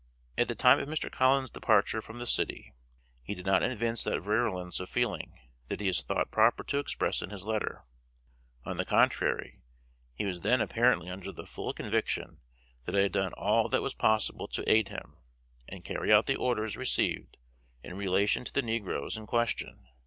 At 0.35 0.47
the 0.47 0.55
time 0.55 0.79
of 0.79 0.89
Mr. 0.89 1.11
Collins's 1.11 1.51
departure 1.51 2.01
from 2.01 2.17
this 2.17 2.31
city, 2.33 2.73
he 3.21 3.35
did 3.35 3.45
not 3.45 3.61
evince 3.61 4.03
that 4.05 4.19
virulence 4.19 4.79
of 4.79 4.89
feeling 4.89 5.37
that 5.67 5.79
he 5.79 5.85
has 5.85 6.01
thought 6.01 6.31
proper 6.31 6.63
to 6.63 6.79
express 6.79 7.21
in 7.21 7.29
his 7.29 7.45
letter; 7.45 7.85
on 8.65 8.77
the 8.77 8.83
contrary, 8.83 9.61
he 10.15 10.25
was 10.25 10.41
then 10.41 10.59
apparently 10.59 11.07
under 11.07 11.31
the 11.31 11.45
full 11.45 11.71
conviction 11.71 12.39
that 12.85 12.95
I 12.95 13.01
had 13.01 13.11
done 13.11 13.33
all 13.33 13.69
that 13.69 13.83
was 13.83 13.93
possible 13.93 14.47
to 14.47 14.67
aid 14.67 14.87
him, 14.87 15.17
and 15.69 15.85
carry 15.85 16.11
out 16.11 16.25
the 16.25 16.35
orders 16.35 16.75
received 16.77 17.37
in 17.83 17.95
relation 17.95 18.43
to 18.45 18.51
the 18.51 18.63
negroes 18.63 19.15
in 19.17 19.27
question. 19.27 19.87